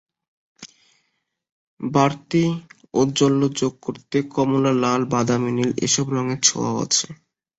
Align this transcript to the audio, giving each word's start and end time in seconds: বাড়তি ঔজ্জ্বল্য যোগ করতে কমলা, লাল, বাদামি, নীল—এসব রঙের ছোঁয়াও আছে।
বাড়তি 1.79 2.43
ঔজ্জ্বল্য 2.93 3.41
যোগ 3.59 3.73
করতে 3.81 4.17
কমলা, 4.33 4.71
লাল, 4.83 5.01
বাদামি, 5.13 5.51
নীল—এসব 5.57 6.05
রঙের 6.15 6.39
ছোঁয়াও 6.43 6.77
আছে। 6.85 7.07